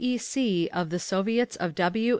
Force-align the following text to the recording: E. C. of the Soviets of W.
E. 0.03 0.17
C. 0.17 0.67
of 0.73 0.89
the 0.89 0.97
Soviets 0.97 1.55
of 1.57 1.75
W. 1.75 2.09